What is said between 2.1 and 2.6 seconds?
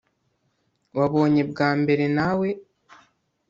Nawe